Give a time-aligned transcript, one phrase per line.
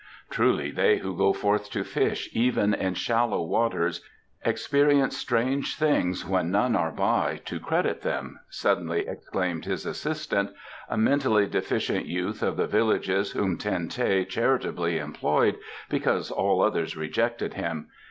[0.31, 4.01] "Truly they who go forth to fish, even in shallow waters,
[4.43, 10.49] experience strange things when none are by to credit them," suddenly exclaimed his assistant
[10.89, 16.97] a mentally deficient youth of the villages whom Ten teh charitably employed because all others
[16.97, 17.87] rejected him.